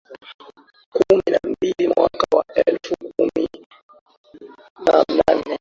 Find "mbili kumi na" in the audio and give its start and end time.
3.19-5.05